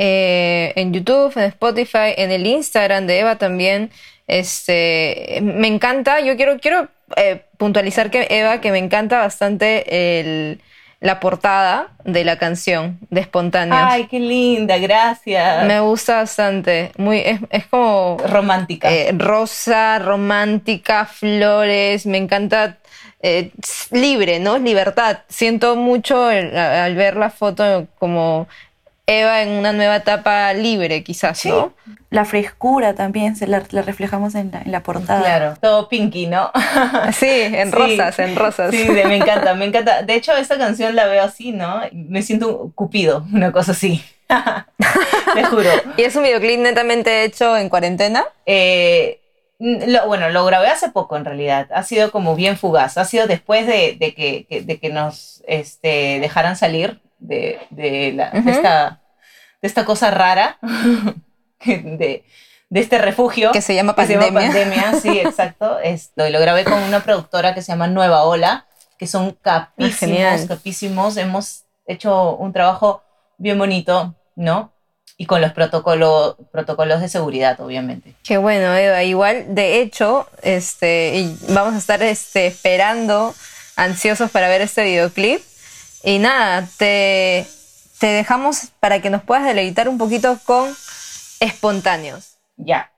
Eh, 0.04 0.74
en 0.76 0.94
YouTube, 0.94 1.32
en 1.38 1.44
Spotify, 1.44 2.14
en 2.18 2.32
el 2.32 2.48
Instagram 2.48 3.06
de 3.06 3.20
Eva 3.20 3.36
también. 3.38 3.92
Este, 4.28 5.40
me 5.44 5.68
encanta, 5.68 6.20
yo 6.22 6.36
quiero, 6.38 6.58
quiero 6.60 6.88
eh, 7.18 7.44
puntualizar 7.58 8.10
que 8.10 8.26
Eva, 8.32 8.62
que 8.62 8.72
me 8.72 8.80
encanta 8.80 9.20
bastante 9.20 10.20
el 10.20 10.62
la 11.02 11.20
portada 11.20 11.90
de 12.04 12.24
la 12.24 12.38
canción 12.38 13.00
de 13.10 13.22
Espontáneos. 13.22 13.80
Ay, 13.84 14.06
qué 14.06 14.20
linda, 14.20 14.78
gracias. 14.78 15.66
Me 15.66 15.80
gusta 15.80 16.18
bastante. 16.18 16.92
Muy, 16.98 17.18
es, 17.20 17.40
es 17.50 17.66
como. 17.68 18.18
Romántica. 18.28 18.92
eh, 18.92 19.12
rosa, 19.18 19.98
romántica, 20.00 21.06
flores. 21.06 22.06
Me 22.06 22.18
encanta. 22.18 22.78
eh, 23.24 23.52
libre, 23.92 24.40
¿no? 24.40 24.58
Libertad. 24.60 25.20
Siento 25.28 25.76
mucho 25.76 26.30
el- 26.32 26.56
al 26.58 26.96
ver 26.96 27.18
la 27.18 27.30
foto 27.32 27.88
como 28.00 28.48
Eva 29.08 29.42
en 29.42 29.50
una 29.50 29.74
nueva 29.74 29.98
etapa 29.98 30.54
libre, 30.54 31.04
quizás, 31.04 31.46
¿no? 31.46 31.74
La 32.10 32.24
frescura 32.24 32.94
también 32.94 33.36
se 33.36 33.48
la, 33.48 33.64
la 33.72 33.82
reflejamos 33.82 34.36
en 34.36 34.52
la, 34.52 34.62
en 34.62 34.72
la 34.72 34.84
portada. 34.84 35.22
Claro, 35.22 35.54
todo 35.60 35.90
pinky, 35.90 36.28
¿no? 36.28 36.52
Sí, 37.14 37.28
en 37.30 37.72
Sí. 37.72 37.76
rosas, 37.76 38.20
en 38.20 38.36
rosas. 38.36 38.72
Sí, 38.72 38.88
me 38.90 39.16
encanta, 39.18 39.54
me 39.56 39.66
encanta. 39.66 40.04
De 40.04 40.16
hecho, 40.16 40.34
esta 40.38 40.58
canción 40.58 40.96
la 40.96 41.08
veo 41.08 41.24
así, 41.24 41.52
¿no? 41.52 41.82
Me 41.92 42.22
siento 42.22 42.58
un 42.58 42.72
cupido, 42.72 43.26
una 43.34 43.52
cosa 43.52 43.72
así. 43.74 44.02
Te 45.36 45.44
juro. 45.46 45.70
Y 45.98 46.04
es 46.04 46.16
un 46.16 46.24
videoclip 46.24 46.60
netamente 46.60 47.24
hecho 47.24 47.58
en 47.58 47.70
cuarentena. 47.70 48.24
Eh, 48.46 49.20
lo- 49.60 50.08
bueno, 50.08 50.30
lo 50.30 50.46
grabé 50.46 50.68
hace 50.68 50.90
poco 50.90 51.18
en 51.18 51.26
realidad. 51.26 51.68
Ha 51.74 51.84
sido 51.84 52.12
como 52.12 52.36
bien 52.36 52.58
fugaz. 52.58 52.98
Ha 52.98 53.06
sido 53.06 53.28
después 53.28 53.68
de, 53.68 53.96
de 54.00 54.14
que, 54.14 54.46
que- 54.48 54.62
de 54.62 54.80
que 54.80 54.90
nos 54.90 55.44
este, 55.48 56.20
dejaran 56.20 56.56
salir 56.56 57.02
de, 57.22 57.60
de 57.70 58.12
la- 58.14 58.32
de 58.32 58.40
Ujú. 58.40 58.50
esta, 58.50 59.00
de 59.62 59.68
esta 59.68 59.86
cosa 59.86 60.12
rara, 60.12 60.58
de, 61.66 62.24
de 62.70 62.80
este 62.80 62.98
refugio. 62.98 63.52
Que 63.52 63.62
se 63.62 63.76
llama 63.76 63.96
que 63.96 64.06
se 64.08 64.14
llama 64.14 64.26
pandemia. 64.34 64.52
pandemia, 64.52 65.00
sí, 65.02 65.20
exacto. 65.26 65.80
Esto, 65.80 66.28
y 66.28 66.32
lo 66.32 66.40
grabé 66.40 66.64
con 66.64 66.82
una 66.82 67.02
productora 67.04 67.54
que 67.54 67.62
se 67.62 67.72
llama 67.72 67.88
Nueva 67.88 68.24
Ola, 68.24 68.66
que 68.98 69.08
son 69.08 69.38
capísimos, 69.42 69.98
genial. 70.00 70.48
capísimos. 70.48 71.18
Hemos 71.18 71.64
hecho 71.86 72.36
un 72.36 72.54
trabajo 72.54 73.04
bien 73.38 73.58
bonito, 73.58 74.16
¿no? 74.36 74.72
Y 75.18 75.26
con 75.28 75.42
los 75.42 75.52
protocolo- 75.54 76.36
protocolos 76.52 77.00
de 77.02 77.08
seguridad, 77.10 77.60
obviamente. 77.62 78.16
Qué 78.24 78.38
bueno, 78.38 78.76
Eva. 78.76 79.04
Igual, 79.04 79.54
de 79.54 79.80
hecho, 79.82 80.28
este, 80.42 81.30
vamos 81.50 81.76
a 81.76 81.78
estar 81.78 82.02
este, 82.02 82.48
esperando, 82.48 83.36
ansiosos 83.76 84.32
para 84.32 84.48
ver 84.48 84.62
este 84.62 84.84
videoclip. 84.84 85.42
Y 86.04 86.20
nada, 86.20 86.68
te, 86.78 87.46
te 88.00 88.08
dejamos 88.08 88.72
para 88.80 89.02
que 89.02 89.10
nos 89.10 89.24
puedas 89.24 89.46
deleitar 89.46 89.88
un 89.88 89.98
poquito 89.98 90.40
con 90.46 90.74
espontáneos. 91.40 92.38
Ya, 92.58 92.92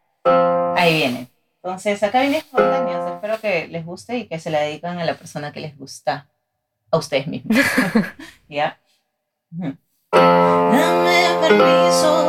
ahí 0.75 0.95
viene. 0.95 1.29
Entonces, 1.61 2.01
acá 2.03 2.21
viene 2.21 2.37
espontáneos. 2.37 3.11
Espero 3.11 3.39
que 3.39 3.67
les 3.67 3.85
guste 3.85 4.17
y 4.17 4.27
que 4.27 4.39
se 4.39 4.49
la 4.49 4.59
dedican 4.59 4.99
a 4.99 5.05
la 5.05 5.15
persona 5.15 5.51
que 5.51 5.59
les 5.61 5.77
gusta. 5.77 6.29
A 6.91 6.97
ustedes 6.97 7.25
mismos. 7.25 7.57
¿Ya? 8.49 8.79
Dame 9.49 11.37
permiso 11.41 12.22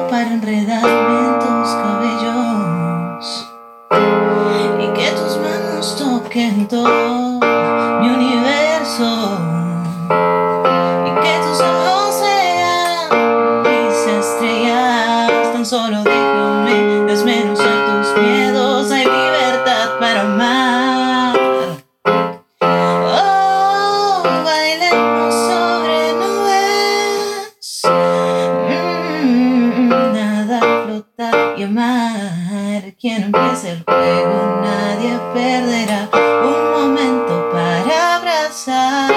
perderá 35.34 36.08
un 36.12 36.72
momento 36.72 37.50
para 37.52 38.16
abrazar. 38.16 39.10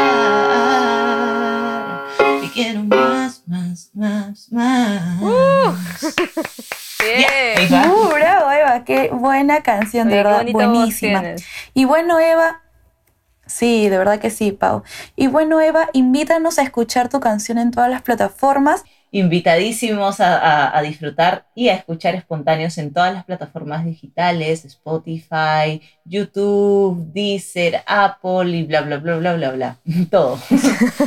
Y 2.43 2.49
quiero 2.49 2.83
más, 2.83 3.43
más, 3.45 3.91
más, 3.93 4.51
más. 4.51 5.21
Ahí 6.99 7.67
va. 7.71 7.87
Uh, 7.87 8.09
bravo, 8.09 8.51
Eva, 8.51 8.83
qué 8.83 9.09
buena 9.13 9.61
canción, 9.61 10.09
de 10.09 10.15
Oye, 10.15 10.23
verdad, 10.23 10.45
buenísima. 10.51 11.23
Y 11.73 11.85
bueno, 11.85 12.19
Eva, 12.19 12.61
sí, 13.45 13.87
de 13.87 13.97
verdad 13.97 14.19
que 14.19 14.31
sí, 14.31 14.51
Pau. 14.51 14.83
Y 15.15 15.27
bueno, 15.27 15.61
Eva, 15.61 15.89
invítanos 15.93 16.57
a 16.59 16.63
escuchar 16.63 17.09
tu 17.09 17.19
canción 17.19 17.59
en 17.59 17.71
todas 17.71 17.89
las 17.89 18.01
plataformas. 18.01 18.83
Invitadísimos 19.11 20.19
a, 20.19 20.37
a- 20.37 20.77
a 20.77 20.81
disfrutar 20.81 21.45
y 21.55 21.69
a 21.69 21.75
escuchar 21.75 22.15
espontáneos 22.15 22.77
en 22.77 22.93
todas 22.93 23.13
las 23.13 23.25
plataformas 23.25 23.85
digitales, 23.85 24.65
Spotify, 24.65 25.81
YouTube, 26.05 27.11
Deezer, 27.13 27.81
Apple 27.85 28.49
y 28.51 28.63
bla, 28.63 28.81
bla, 28.81 28.97
bla, 28.97 29.17
bla, 29.17 29.33
bla, 29.35 29.51
bla. 29.51 29.77
Todo. 30.11 30.39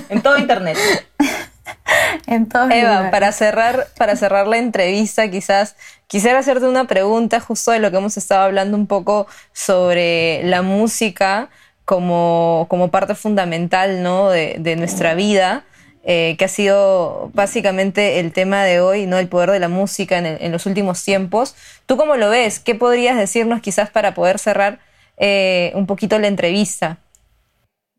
en 0.09 0.23
todo 0.23 0.39
Internet. 0.39 0.77
En 2.27 2.49
todos 2.49 2.71
Eva, 2.71 2.89
lugares. 2.91 3.11
para 3.11 3.33
cerrar, 3.33 3.89
para 3.97 4.17
cerrar 4.17 4.47
la 4.47 4.59
entrevista, 4.59 5.31
quizás 5.31 5.77
quisiera 6.07 6.39
hacerte 6.39 6.67
una 6.67 6.87
pregunta 6.87 7.41
justo 7.41 7.71
de 7.73 7.79
lo 7.81 7.91
que 7.91 7.97
hemos 7.99 8.17
estado 8.17 8.43
hablando 8.43 8.77
un 8.77 8.87
poco 8.87 9.27
sobre 9.53 10.43
la 10.45 10.63
música 10.63 11.49
como, 11.85 12.67
como 12.69 12.91
parte 12.91 13.15
fundamental 13.15 14.03
¿no? 14.03 14.29
de, 14.31 14.57
de 14.61 14.77
nuestra 14.77 15.15
vida, 15.15 15.65
eh, 16.03 16.37
que 16.39 16.47
ha 16.47 16.49
sido 16.49 17.31
básicamente 17.35 18.21
el 18.21 18.33
tema 18.33 18.65
de 18.65 18.81
hoy, 18.81 19.07
¿no? 19.07 19.19
el 19.19 19.29
poder 19.29 19.51
de 19.51 19.61
la 19.61 19.69
música 19.69 20.19
en, 20.19 20.53
los 20.53 20.67
últimos 20.67 21.05
tiempos. 21.05 21.55
¿Tú 21.87 21.97
cómo 21.97 22.17
lo 22.17 22.31
ves? 22.31 22.59
¿Qué 22.59 22.75
podrías 22.75 23.19
decirnos 23.19 23.61
quizás 23.61 23.91
para 23.91 24.15
poder 24.15 24.39
cerrar 24.39 24.81
eh, 25.19 25.73
un 25.75 25.87
poquito 25.87 26.19
la 26.19 26.29
entrevista? 26.29 26.99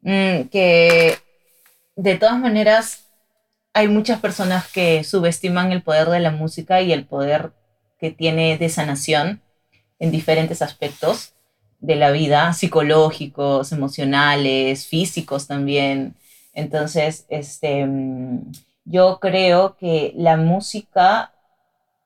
Mm, 0.02 0.44
que 0.52 1.18
de 1.96 2.16
todas 2.16 2.40
maneras 2.40 3.04
hay 3.74 3.88
muchas 3.88 4.20
personas 4.20 4.68
que 4.68 5.04
subestiman 5.04 5.72
el 5.72 5.84
poder 5.84 6.10
de 6.10 6.20
la 6.20 6.32
música 6.32 6.82
y 6.82 6.92
el 6.92 7.06
poder 7.06 7.52
que 8.00 8.12
tiene 8.12 8.58
de 8.58 8.70
sanación 8.70 9.42
en 10.00 10.12
diferentes 10.12 10.64
aspectos 10.64 11.34
de 11.80 11.96
la 11.96 12.12
vida, 12.12 12.54
psicológicos, 12.54 13.72
emocionales, 13.72 14.88
físicos 14.88 15.48
también. 15.48 16.16
Entonces, 16.54 17.26
este, 17.30 17.86
mm, 17.86 18.52
yo 18.86 19.20
creo 19.20 19.76
que 19.78 20.14
la 20.16 20.38
música 20.38 21.34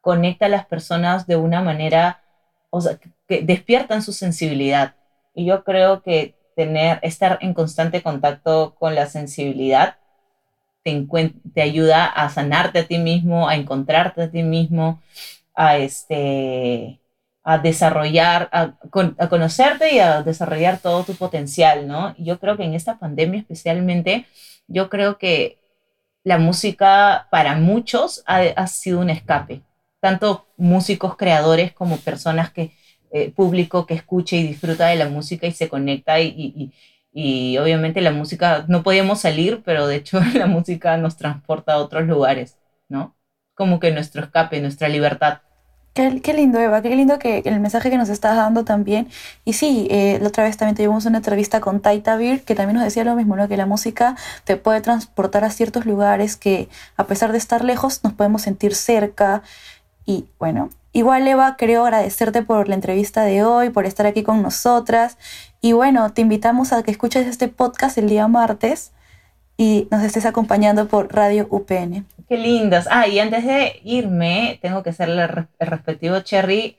conecta 0.01 0.47
a 0.47 0.49
las 0.49 0.65
personas 0.65 1.27
de 1.27 1.35
una 1.37 1.61
manera, 1.61 2.21
o 2.69 2.81
sea, 2.81 2.99
que- 3.27 3.41
despiertan 3.43 4.01
su 4.03 4.13
sensibilidad. 4.13 4.95
Y 5.33 5.45
yo 5.45 5.63
creo 5.63 6.01
que 6.03 6.35
tener, 6.55 6.99
estar 7.03 7.39
en 7.41 7.53
constante 7.53 8.01
contacto 8.03 8.75
con 8.79 8.95
la 8.95 9.07
sensibilidad 9.07 9.97
te, 10.83 11.07
te 11.53 11.61
ayuda 11.61 12.05
a 12.05 12.29
sanarte 12.29 12.79
a 12.79 12.87
ti 12.87 12.97
mismo, 12.99 13.49
a 13.49 13.55
encontrarte 13.55 14.23
a 14.23 14.31
ti 14.31 14.43
mismo, 14.43 15.01
a, 15.55 15.77
este, 15.77 16.99
a 17.45 17.59
desarrollar, 17.59 18.49
a, 18.53 18.75
a 19.19 19.29
conocerte 19.29 19.93
y 19.95 19.99
a 19.99 20.23
desarrollar 20.23 20.79
todo 20.79 21.03
tu 21.05 21.15
potencial, 21.15 21.87
¿no? 21.87 22.15
Yo 22.17 22.39
creo 22.39 22.57
que 22.57 22.63
en 22.65 22.73
esta 22.75 22.99
pandemia 22.99 23.41
especialmente, 23.41 24.27
yo 24.67 24.89
creo 24.89 25.17
que 25.19 25.59
la 26.23 26.37
música 26.37 27.27
para 27.31 27.55
muchos 27.55 28.23
ha, 28.27 28.39
ha 28.41 28.67
sido 28.67 28.99
un 28.99 29.09
escape, 29.09 29.61
tanto 29.99 30.47
músicos 30.57 31.15
creadores 31.17 31.73
como 31.73 31.97
personas 31.97 32.51
que, 32.51 32.73
eh, 33.11 33.31
público 33.31 33.85
que 33.85 33.93
escuche 33.95 34.37
y 34.37 34.47
disfruta 34.47 34.87
de 34.87 34.95
la 34.97 35.09
música 35.09 35.47
y 35.47 35.51
se 35.51 35.69
conecta 35.69 36.19
y, 36.19 36.27
y- 36.29 36.53
y- 36.63 36.73
y 37.53 37.57
obviamente 37.59 38.01
la 38.01 38.11
música, 38.11 38.65
no 38.67 38.83
podíamos 38.83 39.21
salir, 39.21 39.61
pero 39.63 39.87
de 39.87 39.97
hecho 39.97 40.19
la 40.35 40.47
música 40.47 40.97
nos 40.97 41.15
transporta 41.17 41.73
a 41.73 41.77
otros 41.79 42.05
lugares, 42.07 42.57
¿no? 42.89 43.15
Como 43.53 43.79
que 43.79 43.91
nuestro 43.91 44.23
escape, 44.23 44.59
nuestra 44.61 44.89
libertad. 44.89 45.39
Qué, 45.95 46.19
qué, 46.21 46.33
lindo, 46.33 46.59
Eva, 46.59 46.81
qué 46.81 46.93
lindo 46.93 47.17
que 47.19 47.41
el 47.45 47.61
mensaje 47.61 47.89
que 47.89 47.97
nos 47.97 48.09
estás 48.09 48.35
dando 48.35 48.65
también. 48.65 49.07
Y 49.45 49.53
sí, 49.53 49.87
eh, 49.89 50.19
la 50.21 50.27
otra 50.27 50.43
vez 50.43 50.57
también 50.57 50.75
tuvimos 50.75 51.05
una 51.05 51.19
entrevista 51.19 51.61
con 51.61 51.79
Taita 51.79 52.17
Beer, 52.17 52.43
que 52.43 52.53
también 52.53 52.75
nos 52.75 52.83
decía 52.83 53.05
lo 53.05 53.15
mismo, 53.15 53.37
¿no? 53.37 53.47
que 53.47 53.55
la 53.55 53.65
música 53.65 54.17
te 54.43 54.57
puede 54.57 54.81
transportar 54.81 55.45
a 55.45 55.49
ciertos 55.51 55.85
lugares 55.85 56.35
que 56.35 56.67
a 56.97 57.05
pesar 57.05 57.31
de 57.31 57.37
estar 57.37 57.63
lejos 57.63 58.03
nos 58.03 58.11
podemos 58.11 58.41
sentir 58.41 58.75
cerca. 58.75 59.41
Y 60.05 60.25
bueno, 60.37 60.69
igual 60.91 61.25
Eva, 61.29 61.55
creo 61.57 61.85
agradecerte 61.85 62.43
por 62.43 62.67
la 62.67 62.75
entrevista 62.75 63.23
de 63.23 63.45
hoy, 63.45 63.69
por 63.69 63.85
estar 63.85 64.05
aquí 64.05 64.21
con 64.21 64.41
nosotras. 64.41 65.17
Y 65.61 65.71
bueno, 65.71 66.11
te 66.11 66.19
invitamos 66.19 66.73
a 66.73 66.83
que 66.83 66.91
escuches 66.91 67.25
este 67.25 67.47
podcast 67.47 67.97
el 67.97 68.09
día 68.09 68.27
martes 68.27 68.91
y 69.57 69.87
nos 69.91 70.03
estés 70.03 70.25
acompañando 70.25 70.87
por 70.87 71.13
Radio 71.13 71.47
UPN. 71.49 72.05
Qué 72.27 72.37
lindos. 72.37 72.85
Ah, 72.89 73.07
y 73.07 73.19
antes 73.19 73.45
de 73.45 73.79
irme, 73.83 74.59
tengo 74.61 74.83
que 74.83 74.89
hacerle 74.89 75.23
el 75.23 75.67
respectivo 75.67 76.19
cherry 76.21 76.77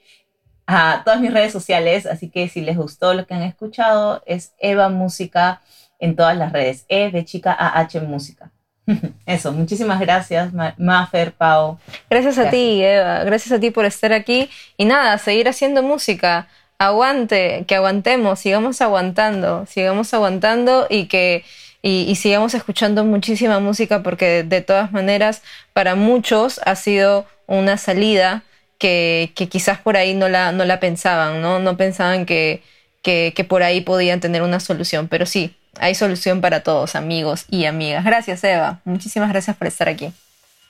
a 0.67 1.03
todas 1.05 1.21
mis 1.21 1.33
redes 1.33 1.53
sociales, 1.53 2.07
así 2.07 2.29
que 2.29 2.49
si 2.49 2.61
les 2.61 2.77
gustó 2.77 3.15
lo 3.15 3.27
que 3.27 3.35
han 3.35 3.43
escuchado, 3.43 4.23
es 4.27 4.53
Eva 4.59 4.89
Música 4.89 5.63
en 6.01 6.17
todas 6.17 6.37
las 6.37 6.53
redes. 6.53 6.85
E 6.89 7.11
de 7.11 7.25
chica 7.25 7.53
a 7.53 7.79
H 7.79 8.01
Música. 8.01 8.51
Eso, 9.27 9.53
muchísimas 9.53 10.01
gracias, 10.01 10.53
Mafer, 10.77 11.33
Pau. 11.33 11.79
Gracias 12.11 12.39
a 12.39 12.51
ti, 12.51 12.83
Eva. 12.83 13.25
Gracias 13.25 13.53
a 13.53 13.61
ti 13.61 13.71
por 13.71 13.85
estar 13.85 14.13
aquí. 14.13 14.51
Y 14.77 14.85
nada, 14.85 15.19
seguir 15.19 15.49
haciendo 15.49 15.83
música. 15.83 16.49
Aguante, 16.79 17.65
que 17.67 17.75
aguantemos, 17.75 18.41
sigamos 18.41 18.83
aguantando, 18.83 19.65
sigamos 19.67 20.13
aguantando 20.13 20.87
y 20.91 21.07
que 21.07 21.43
y, 21.83 22.15
sigamos 22.17 22.55
escuchando 22.55 23.05
muchísima 23.05 23.61
música 23.61 24.03
porque 24.03 24.43
de 24.43 24.61
todas 24.61 24.93
maneras 24.93 25.43
para 25.73 25.95
muchos 25.95 26.61
ha 26.65 26.75
sido 26.75 27.27
una 27.47 27.77
salida 27.77 28.43
que, 28.79 29.33
quizás 29.51 29.79
por 29.79 29.97
ahí 29.97 30.15
no 30.15 30.29
la, 30.29 30.53
no 30.53 30.65
la 30.65 30.81
pensaban, 30.81 31.41
¿no? 31.41 31.59
No 31.59 31.77
pensaban 31.77 32.27
que, 32.27 32.63
que, 33.03 33.33
que 33.37 33.45
por 33.45 33.63
ahí 33.63 33.81
podían 33.83 34.21
tener 34.21 34.43
una 34.43 34.61
solución, 34.61 35.09
pero 35.09 35.27
sí, 35.27 35.57
hay 35.79 35.95
solución 35.95 36.41
para 36.41 36.63
todos, 36.63 36.95
amigos 36.95 37.47
y 37.51 37.67
amigas. 37.67 38.05
Gracias, 38.05 38.43
Eva. 38.45 38.81
Muchísimas 38.85 39.29
gracias 39.29 39.57
por 39.57 39.67
estar 39.67 39.89
aquí. 39.89 40.13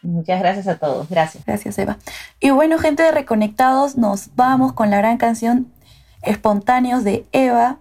Muchas 0.03 0.41
gracias 0.41 0.69
a 0.69 0.77
todos. 0.79 1.09
Gracias. 1.09 1.45
Gracias, 1.45 1.79
Eva. 1.79 1.99
Y 2.41 2.51
bueno, 2.51 2.79
gente 2.79 3.03
de 3.03 3.11
Reconectados, 3.11 3.97
nos 3.97 4.35
vamos 4.37 4.73
con 4.73 4.91
la 4.91 4.99
gran 4.99 5.19
canción 5.19 5.73
Espontáneos 6.23 7.05
de 7.05 7.25
Eva. 7.33 7.79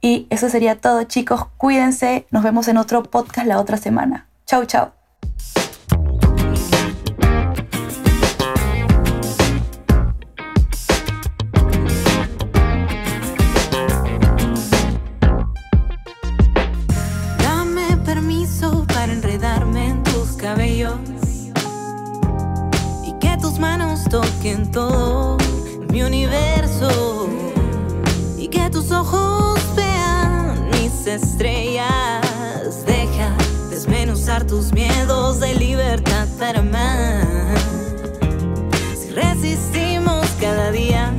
Y 0.00 0.26
eso 0.30 0.48
sería 0.48 0.80
todo, 0.80 1.02
chicos. 1.04 1.46
Cuídense. 1.56 2.26
Nos 2.30 2.42
vemos 2.44 2.68
en 2.68 2.76
otro 2.76 3.02
podcast 3.02 3.46
la 3.46 3.60
otra 3.60 3.76
semana. 3.76 4.26
Chau, 4.46 4.64
chau. 4.64 4.92
Dame 17.42 17.96
permiso 18.04 18.86
para 18.86 19.12
enredarme 19.12 19.88
en 19.88 20.02
tus 20.04 20.36
cabellos 20.36 20.94
y 23.04 23.12
que 23.18 23.36
tus 23.40 23.58
manos 23.58 24.04
toquen 24.04 24.70
todo 24.70 25.07
estrellas. 31.08 32.84
Deja 32.86 33.34
desmenuzar 33.70 34.44
tus 34.46 34.72
miedos 34.72 35.40
de 35.40 35.54
libertad 35.54 36.26
para 36.38 36.60
amar. 36.60 37.26
Si 38.94 39.10
resistimos 39.10 40.26
cada 40.40 40.70
día, 40.70 41.12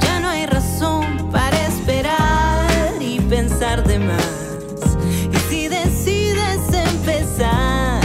ya 0.00 0.20
no 0.20 0.28
hay 0.28 0.46
razón 0.46 1.28
para 1.30 1.66
esperar 1.66 3.00
y 3.00 3.20
pensar 3.20 3.86
de 3.86 3.98
más. 3.98 4.96
Y 5.32 5.36
si 5.50 5.68
decides 5.68 6.60
empezar, 6.72 8.00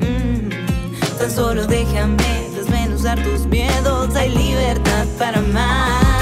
mm, 0.00 1.18
tan 1.18 1.30
solo 1.30 1.66
déjame 1.66 2.50
desmenuzar 2.54 3.22
tus 3.22 3.46
miedos. 3.46 4.14
Hay 4.14 4.30
libertad 4.30 5.06
para 5.18 5.38
amar. 5.38 6.13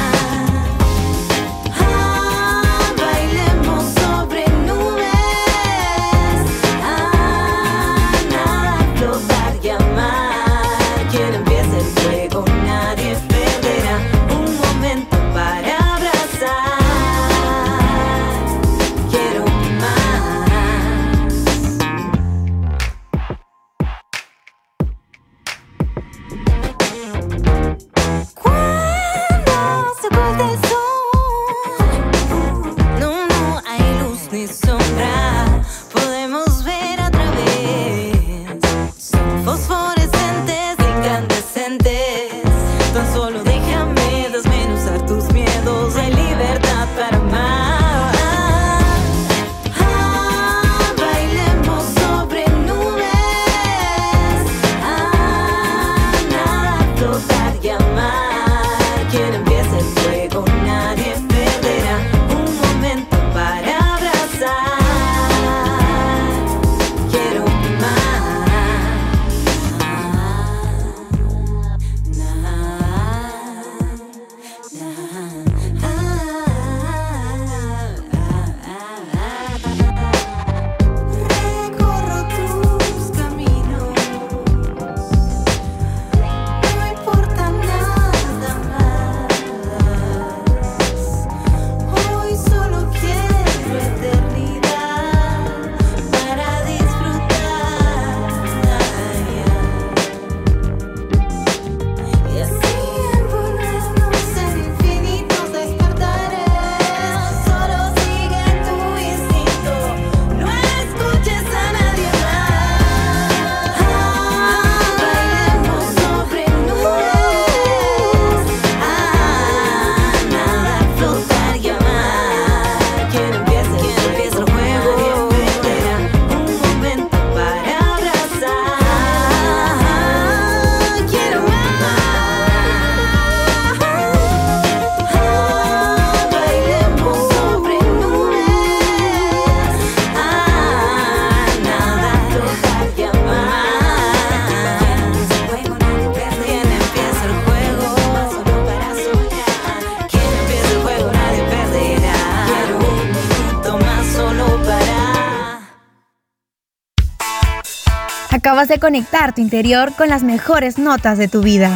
Acabas 158.53 158.69
de 158.69 158.79
conectar 158.79 159.35
tu 159.35 159.41
interior 159.41 159.95
con 159.97 160.11
las 160.11 160.23
mejores 160.23 160.79
notas 160.79 161.17
de 161.17 161.27
tu 161.27 161.41
vida. 161.41 161.71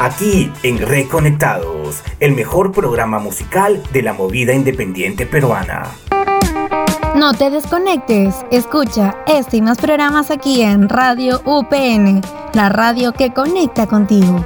Aquí 0.00 0.50
en 0.62 0.78
Reconectados, 0.78 2.02
el 2.20 2.32
mejor 2.32 2.72
programa 2.72 3.18
musical 3.18 3.82
de 3.92 4.00
la 4.00 4.14
movida 4.14 4.54
independiente 4.54 5.26
peruana. 5.26 5.88
No 7.16 7.34
te 7.34 7.50
desconectes, 7.50 8.34
escucha 8.50 9.14
este 9.26 9.58
y 9.58 9.60
más 9.60 9.76
programas 9.76 10.30
aquí 10.30 10.62
en 10.62 10.88
Radio 10.88 11.42
UPN, 11.44 12.22
la 12.54 12.70
radio 12.70 13.12
que 13.12 13.34
conecta 13.34 13.86
contigo. 13.86 14.42